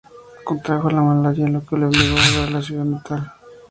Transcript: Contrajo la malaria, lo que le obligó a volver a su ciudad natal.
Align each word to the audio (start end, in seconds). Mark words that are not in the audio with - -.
Contrajo 0.43 0.89
la 0.89 1.03
malaria, 1.03 1.47
lo 1.47 1.63
que 1.63 1.77
le 1.77 1.85
obligó 1.85 2.17
a 2.17 2.31
volver 2.39 2.55
a 2.55 2.61
su 2.61 2.67
ciudad 2.69 2.85
natal. 2.85 3.33